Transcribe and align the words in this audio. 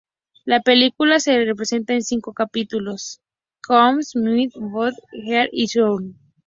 La 0.45 0.61
película 0.63 1.19
se 1.19 1.45
presenta 1.55 1.93
en 1.93 2.01
cinco 2.01 2.33
capítulos: 2.33 3.21
"Cosmic", 3.63 4.55
"Mind","Body","Heart" 4.55 5.49
y 5.53 5.67
"Soul". 5.67 6.15